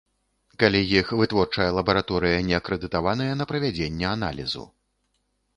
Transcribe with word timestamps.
Калі 0.61 0.79
іх 1.01 1.11
вытворчая 1.19 1.67
лабараторыя 1.79 2.39
не 2.49 2.55
акрэдытаваная 2.63 3.31
на 3.43 3.49
правядзенне 3.53 4.07
аналізу. 4.17 4.69